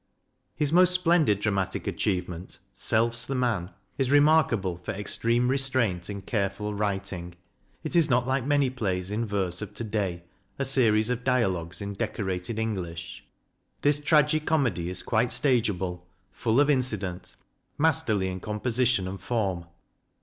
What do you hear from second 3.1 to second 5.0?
the Man," is remarkable for